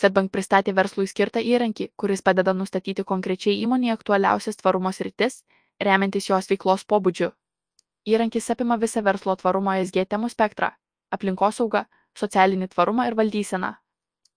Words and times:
Svetbank 0.00 0.30
pristatė 0.32 0.72
verslui 0.72 1.04
skirtą 1.10 1.40
įrankį, 1.44 1.90
kuris 2.00 2.22
padeda 2.24 2.54
nustatyti 2.56 3.04
konkrečiai 3.08 3.58
įmonėje 3.66 3.96
aktualiausias 3.98 4.56
tvarumo 4.56 4.92
sritis, 4.96 5.34
remiantis 5.88 6.28
jos 6.30 6.46
veiklos 6.48 6.86
pobūdžiu. 6.88 7.28
Įrankis 8.08 8.48
apima 8.54 8.78
visą 8.80 9.02
verslo 9.04 9.34
tvarumo 9.36 9.74
SG 9.82 10.06
temų 10.14 10.30
spektrą- 10.32 10.70
aplinkosaugą, 11.16 11.84
socialinį 12.22 12.70
tvarumą 12.72 13.06
ir 13.10 13.18
valdyseną. 13.18 13.74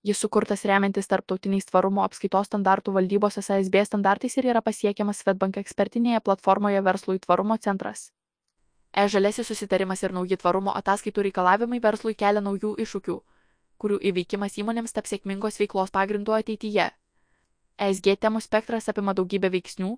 Jis 0.03 0.19
sukurtas 0.25 0.65
remiantis 0.67 1.07
tarptautiniais 1.07 1.69
tvarumo 1.71 2.03
apskaitos 2.03 2.51
standartų 2.51 2.97
valdybos 2.97 3.39
SASB 3.39 3.85
standartais 3.87 4.35
ir 4.37 4.49
yra 4.51 4.61
pasiekiamas 4.61 5.23
Svetbank 5.23 5.61
ekspertinėje 5.63 6.19
platformoje 6.27 6.83
Verslui 6.83 7.19
tvarumo 7.19 7.57
centras. 7.57 8.11
E-žalesis 8.93 9.47
susitarimas 9.47 10.03
ir 10.03 10.11
nauji 10.11 10.37
tvarumo 10.37 10.75
ataskaitų 10.81 11.23
reikalavimai 11.29 11.79
verslui 11.79 12.13
kelia 12.15 12.41
naujų 12.41 12.75
iššūkių, 12.83 13.15
kurių 13.81 13.99
įveikimas 14.09 14.57
įmonėms 14.61 14.93
taps 14.95 15.13
sėkmingos 15.13 15.59
veiklos 15.61 15.93
pagrindu 15.95 16.35
ateityje. 16.37 16.89
ESG 17.77 18.17
temų 18.25 18.41
spektras 18.45 18.89
apima 18.91 19.15
daugybę 19.17 19.49
veiksnių, 19.53 19.95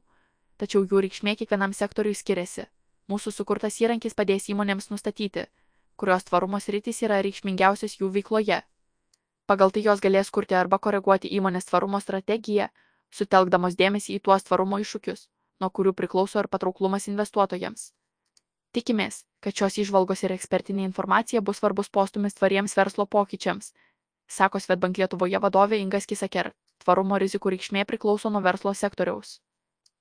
tačiau 0.57 0.85
jų 0.85 1.03
reikšmė 1.05 1.35
kiekvienam 1.41 1.73
sektoriui 1.75 2.15
skiriasi. 2.15 2.65
Mūsų 3.11 3.34
sukurtas 3.35 3.81
įrankis 3.81 4.15
padės 4.17 4.48
įmonėms 4.49 4.89
nustatyti, 4.89 5.45
kurios 5.95 6.25
tvarumo 6.25 6.59
sritys 6.59 7.03
yra 7.05 7.20
reikšmingiausios 7.21 7.99
jų 7.99 8.09
veikloje. 8.15 8.61
Pagal 9.45 9.71
tai 9.71 9.84
jos 9.85 10.01
galės 10.01 10.31
kurti 10.34 10.57
arba 10.57 10.79
koreguoti 10.81 11.29
įmonės 11.37 11.70
tvarumo 11.70 11.99
strategiją, 12.01 12.71
sutelkdamos 13.12 13.77
dėmesį 13.77 14.17
į 14.17 14.23
tuos 14.26 14.48
tvarumo 14.48 14.79
iššūkius, 14.81 15.27
nuo 15.62 15.70
kurių 15.70 15.93
priklauso 15.93 16.41
ir 16.41 16.49
patrauklumas 16.49 17.05
investuotojams. 17.12 17.91
Tikimės, 18.75 19.21
kad 19.39 19.55
šios 19.55 19.77
išvalgos 19.85 20.25
ir 20.25 20.34
ekspertinė 20.35 20.84
informacija 20.84 21.41
bus 21.41 21.61
svarbus 21.61 21.88
postumis 21.97 22.35
tvariems 22.35 22.73
verslo 22.75 23.05
pokyčiams, 23.07 23.70
sako 24.27 24.59
Svetbank 24.59 24.99
Lietuvoje 24.99 25.39
vadovė 25.39 25.79
Ingas 25.79 26.09
Kisaker. 26.09 26.51
Tvarumo 26.84 27.15
rizikų 27.21 27.53
reikšmė 27.53 27.85
priklauso 27.88 28.29
nuo 28.29 28.41
verslo 28.43 28.73
sektoriaus. 28.75 29.37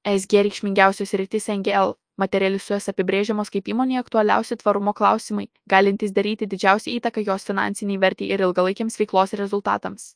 SG 0.04 0.42
reikšmingiausios 0.48 1.14
rytis 1.20 1.46
NGL 1.54 1.94
materializuos 2.20 2.90
apibrėžiamos 2.90 3.52
kaip 3.54 3.70
įmonėje 3.70 4.02
aktualiausi 4.02 4.58
tvarumo 4.58 4.92
klausimai, 4.98 5.46
galintys 5.70 6.12
daryti 6.18 6.50
didžiausią 6.50 6.96
įtaką 6.98 7.24
jos 7.28 7.46
finansiniai 7.46 8.02
vertį 8.02 8.28
ir 8.34 8.44
ilgalaikiams 8.48 8.98
veiklos 9.00 9.38
rezultatams. 9.40 10.10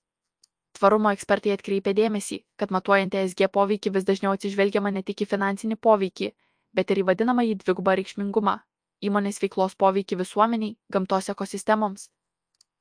Tvarumo 0.79 1.15
ekspertai 1.15 1.55
atkreipė 1.55 1.95
dėmesį, 1.95 2.43
kad 2.59 2.75
matuojant 2.75 3.15
ESG 3.23 3.49
poveikį 3.55 3.95
vis 3.97 4.11
dažniau 4.11 4.35
atsižvelgiama 4.37 4.93
ne 4.95 5.03
tik 5.07 5.25
į 5.25 5.31
finansinį 5.31 5.79
poveikį, 5.89 6.31
bet 6.75 6.91
ir 6.91 7.03
į 7.03 7.09
vadinamąjį 7.11 7.59
dvigubą 7.63 7.95
reikšmingumą- 7.99 8.59
įmonės 9.09 9.41
veiklos 9.43 9.75
poveikį 9.75 10.21
visuomeniai, 10.23 10.77
gamtos 10.93 11.29
ekosistemoms, 11.35 12.09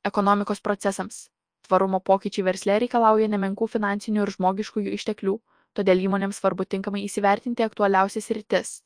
ekonomikos 0.03 0.61
procesams. 0.61 1.29
Tvarumo 1.67 1.99
pokyčiai 1.99 2.45
versle 2.47 2.79
reikalauja 2.79 3.27
nemenkų 3.27 3.67
finansinių 3.67 4.21
ir 4.23 4.33
žmogiškųjų 4.35 4.93
išteklių, 4.97 5.39
todėl 5.73 6.03
įmonėms 6.07 6.39
svarbu 6.39 6.65
tinkamai 6.65 7.03
įsivertinti 7.07 7.65
aktualiausias 7.65 8.29
rytis. 8.31 8.81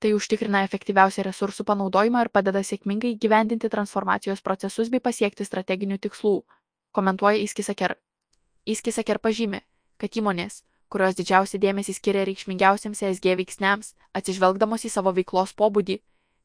Tai 0.00 0.10
užtikrina 0.12 0.60
efektyviausią 0.66 1.24
resursų 1.24 1.64
panaudojimą 1.64 2.26
ir 2.26 2.28
padeda 2.28 2.60
sėkmingai 2.60 3.14
gyvendinti 3.16 3.70
transformacijos 3.72 4.42
procesus 4.44 4.90
bei 4.92 5.00
pasiekti 5.00 5.46
strateginių 5.48 5.98
tikslų, 6.06 6.34
komentuoja 6.92 7.40
Įskisaker. 7.40 7.96
Įskisaker 8.68 9.18
pažymi, 9.18 9.62
kad 9.96 10.18
įmonės, 10.20 10.62
kurios 10.94 11.16
didžiausią 11.18 11.58
dėmesį 11.58 11.96
skiria 11.96 12.22
reikšmingiausiams 12.28 13.02
ESG 13.08 13.32
veiksniams, 13.40 13.94
atsižvelgdamos 14.14 14.86
į 14.86 14.90
savo 14.94 15.10
veiklos 15.16 15.54
pobūdį, 15.58 15.96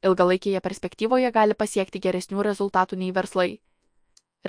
ilgalaikėje 0.09 0.61
perspektyvoje 0.65 1.29
gali 1.35 1.57
pasiekti 1.59 2.01
geresnių 2.01 2.45
rezultatų 2.47 2.97
nei 3.03 3.11
verslai. 3.13 3.59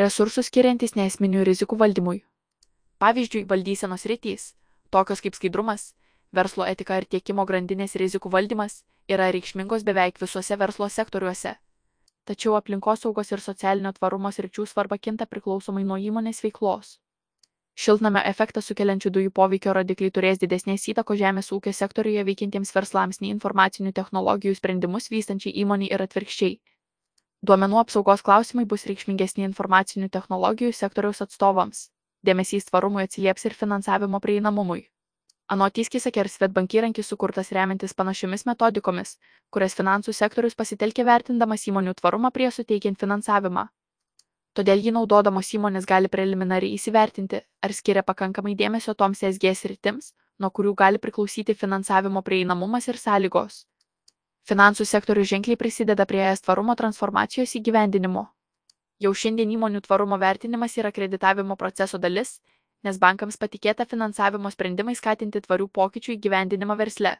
Resursų 0.00 0.46
skiriantis 0.46 0.96
neesminių 0.96 1.44
rizikų 1.50 1.76
valdymui. 1.82 2.22
Pavyzdžiui, 3.02 3.44
valdysenos 3.50 4.06
rytys, 4.08 4.54
tokios 4.94 5.20
kaip 5.24 5.36
skaidrumas, 5.36 5.90
verslo 6.32 6.64
etika 6.72 6.96
ir 7.00 7.08
tiekimo 7.10 7.44
grandinės 7.44 7.98
rizikų 8.00 8.32
valdymas 8.32 8.80
yra 9.10 9.28
reikšmingos 9.34 9.84
beveik 9.84 10.20
visuose 10.22 10.56
verslo 10.56 10.88
sektoriuose. 10.88 11.56
Tačiau 12.24 12.56
aplinkosaugos 12.56 13.32
ir 13.34 13.42
socialinio 13.42 13.92
tvarumo 13.96 14.30
sričių 14.32 14.66
svarba 14.72 14.98
kinta 14.98 15.26
priklausomai 15.26 15.84
nuo 15.84 15.96
įmonės 15.98 16.44
veiklos. 16.44 16.98
Šiltnamio 17.80 18.20
efektą 18.28 18.60
sukeliančių 18.60 19.10
dujų 19.14 19.30
poveikio 19.36 19.72
rodikliai 19.76 20.12
turės 20.16 20.40
didesnės 20.40 20.82
įtakos 20.92 21.16
žemės 21.20 21.46
ūkio 21.56 21.72
sektoriuje 21.78 22.24
veikintiems 22.28 22.74
verslams 22.76 23.22
nei 23.22 23.30
informacinių 23.34 23.92
technologijų 23.98 24.58
sprendimus 24.58 25.08
vystančiai 25.14 25.54
įmoniai 25.62 25.88
ir 25.94 26.04
atvirkščiai. 26.04 26.58
Duomenų 27.48 27.80
apsaugos 27.80 28.26
klausimai 28.26 28.66
bus 28.74 28.84
reikšmingesni 28.90 29.48
informacinių 29.48 30.10
technologijų 30.18 30.74
sektoriaus 30.76 31.24
atstovams. 31.24 31.86
Dėmesys 32.20 32.68
tvarumui 32.68 33.06
atsilieps 33.06 33.48
ir 33.48 33.56
finansavimo 33.62 34.20
prieinamumui. 34.20 34.82
Anot 35.48 35.80
įskisaker 35.80 36.28
Svetbank 36.28 36.76
įrankis 36.76 37.08
sukurtas 37.08 37.48
remiantis 37.56 37.96
panašiomis 37.96 38.44
metodikomis, 38.50 39.16
kurias 39.48 39.80
finansų 39.80 40.12
sektorius 40.20 40.54
pasitelkė 40.62 41.08
vertindamas 41.08 41.64
įmonių 41.72 41.96
tvarumą 42.02 42.28
prieš 42.36 42.60
suteikiant 42.60 43.00
finansavimą. 43.00 43.70
Todėl 44.58 44.82
jį 44.82 44.92
naudodamos 44.96 45.52
įmonės 45.54 45.86
gali 45.86 46.10
preliminariai 46.10 46.74
įsivertinti, 46.74 47.40
ar 47.62 47.72
skiria 47.72 48.02
pakankamai 48.02 48.56
dėmesio 48.58 48.96
toms 48.98 49.22
SG 49.22 49.54
sritims, 49.54 50.12
nuo 50.38 50.50
kurių 50.50 50.74
gali 50.74 50.98
priklausyti 50.98 51.54
finansavimo 51.54 52.22
prieinamumas 52.26 52.88
ir 52.88 52.98
sąlygos. 52.98 53.64
Finansų 54.50 54.86
sektorius 54.88 55.30
ženkliai 55.30 55.56
prisideda 55.56 56.06
prie 56.06 56.24
ES 56.32 56.42
tvarumo 56.46 56.74
transformacijos 56.74 57.54
įgyvendinimo. 57.60 58.26
Jau 59.00 59.12
šiandien 59.14 59.52
įmonių 59.56 59.84
tvarumo 59.86 60.18
vertinimas 60.18 60.76
yra 60.80 60.90
kreditavimo 60.92 61.56
proceso 61.56 61.98
dalis 61.98 62.40
nes 62.86 62.98
bankams 63.00 63.36
patikėta 63.40 63.86
finansavimo 63.88 64.50
sprendimai 64.52 64.94
skatinti 64.96 65.42
tvarių 65.44 65.68
pokyčių 65.78 66.14
įgyvendinimą 66.16 66.76
versle. 66.80 67.16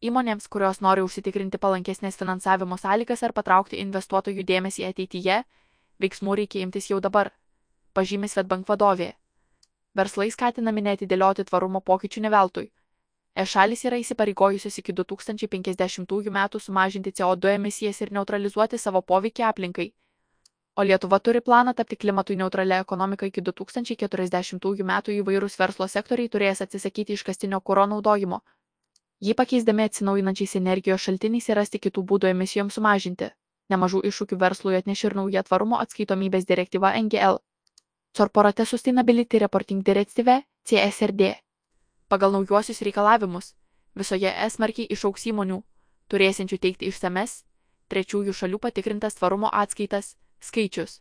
Įmonėms, 0.00 0.46
kurios 0.48 0.80
nori 0.80 1.04
užsitikrinti 1.04 1.60
palankesnės 1.60 2.16
finansavimo 2.16 2.78
sąlygas 2.80 3.22
ar 3.26 3.34
patraukti 3.36 3.80
investuotojų 3.84 4.46
dėmesį 4.48 4.86
ateityje, 4.88 5.42
veiksmų 6.00 6.36
reikia 6.40 6.64
imtis 6.64 6.90
jau 6.90 7.00
dabar, 7.00 7.30
pažymė 7.94 8.28
Svetbank 8.32 8.68
vadovė. 8.68 9.12
Verslai 9.94 10.30
skatinami 10.30 10.84
netidėlioti 10.88 11.46
tvarumo 11.48 11.80
pokyčių 11.80 12.26
neveltui. 12.26 12.70
E 13.34 13.46
šalis 13.46 13.84
yra 13.86 13.98
įsipareigojusios 14.02 14.78
iki 14.82 14.92
2050 14.92 16.30
metų 16.38 16.60
sumažinti 16.60 17.14
CO2 17.20 17.56
emisijas 17.60 18.00
ir 18.00 18.12
neutralizuoti 18.12 18.78
savo 18.78 19.02
poveikį 19.02 19.46
aplinkai 19.52 19.90
o 20.80 20.82
Lietuva 20.82 21.18
turi 21.20 21.40
planą 21.40 21.74
tapti 21.74 21.96
klimatui 21.96 22.36
neutralia 22.36 22.78
ekonomika 22.80 23.26
iki 23.26 23.42
2040 23.42 24.84
metų 24.90 25.16
įvairūs 25.18 25.58
verslo 25.60 25.88
sektoriai 25.94 26.30
turės 26.32 26.62
atsisakyti 26.64 27.16
iškastinio 27.18 27.60
kuro 27.60 27.86
naudojimo. 27.90 28.40
Jį 29.20 29.34
pakeisdami 29.36 29.84
atsinaujinančiais 29.88 30.56
energijos 30.56 31.04
šaltiniais 31.04 31.48
ir 31.50 31.60
rasti 31.60 31.82
kitų 31.86 32.04
būdų 32.12 32.30
emisijoms 32.30 32.78
sumažinti. 32.78 33.28
Nemažų 33.70 34.02
iššūkių 34.10 34.38
verslui 34.40 34.76
atneš 34.78 35.04
ir 35.06 35.14
nauja 35.18 35.44
tvarumo 35.46 35.78
atskaitomybės 35.78 36.46
direktyva 36.46 36.92
NGL. 36.98 37.38
Corporate 38.16 38.66
Sustainability 38.66 39.38
Reporting 39.38 39.84
Directive 39.86 40.40
CSRD. 40.66 41.34
Pagal 42.08 42.32
naujuosius 42.34 42.82
reikalavimus, 42.82 43.52
visoje 43.94 44.32
es 44.46 44.56
smarkiai 44.58 44.90
išauks 44.90 45.28
įmonių, 45.30 45.60
turėsiančių 46.10 46.58
teikti 46.58 46.90
išsames, 46.90 47.44
trečiųjų 47.92 48.34
šalių 48.34 48.58
patikrintas 48.66 49.14
tvarumo 49.20 49.52
atskaitas, 49.62 50.16
Skaičius. 50.40 50.98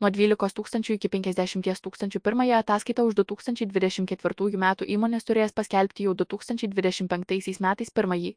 Nuo 0.00 0.10
12 0.14 0.56
tūkstančių 0.56 0.96
iki 0.96 1.08
50 1.12 1.84
tūkstančių 1.84 2.20
pirmąją 2.24 2.62
ataskaitą 2.62 3.04
už 3.08 3.18
2024 3.20 4.58
metų 4.64 4.88
įmonės 4.96 5.28
turės 5.28 5.52
paskelbti 5.52 6.06
jau 6.08 6.14
2025 6.14 7.60
metais 7.66 7.94
pirmąjį. 7.98 8.34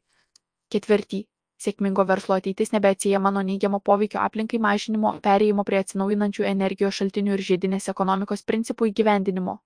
Ketvirtį. 0.74 1.20
Sėkmingo 1.58 2.04
verslo 2.06 2.36
ateitis 2.38 2.70
nebeatsijama 2.70 3.32
nuo 3.34 3.42
neigiamo 3.46 3.80
poveikio 3.88 4.20
aplinkai 4.22 4.60
mažinimo, 4.62 5.10
perėjimo 5.22 5.64
prie 5.66 5.80
atsinaujinančių 5.82 6.44
energijos 6.50 7.00
šaltinių 7.00 7.34
ir 7.34 7.42
žiedinės 7.48 7.90
ekonomikos 7.92 8.44
principų 8.50 8.92
įgyvendinimo. 8.92 9.56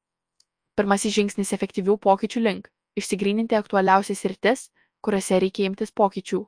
Pirmasis 0.80 1.12
žingsnis 1.18 1.52
efektyvių 1.52 1.98
pokyčių 2.06 2.40
link- 2.46 2.70
išsigryninti 3.00 3.58
aktualiausias 3.60 4.24
rytis, 4.24 4.70
kuriuose 5.04 5.40
reikia 5.44 5.68
imtis 5.68 5.92
pokyčių. 6.00 6.40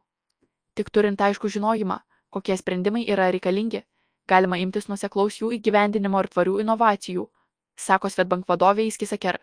Tik 0.74 0.90
turint 0.90 1.20
aišku 1.20 1.52
žinojimą, 1.56 1.98
kokie 2.30 2.56
sprendimai 2.56 3.04
yra 3.06 3.28
reikalingi, 3.30 3.82
galima 4.26 4.56
imtis 4.56 4.88
nuseklaus 4.88 5.36
jų 5.42 5.52
įgyvendinimo 5.58 6.24
ir 6.24 6.28
tvarių 6.32 6.60
inovacijų, 6.64 7.28
sako 7.76 8.08
Svetbank 8.08 8.48
vadovė 8.48 8.88
Įskisaker. 8.88 9.38